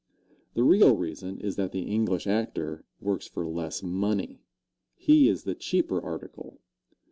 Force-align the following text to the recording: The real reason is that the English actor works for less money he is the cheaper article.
The 0.55 0.63
real 0.63 0.95
reason 0.97 1.37
is 1.39 1.57
that 1.57 1.73
the 1.73 1.83
English 1.83 2.25
actor 2.25 2.83
works 2.99 3.27
for 3.27 3.45
less 3.45 3.83
money 3.83 4.41
he 4.95 5.29
is 5.29 5.43
the 5.43 5.53
cheaper 5.53 6.01
article. 6.03 6.59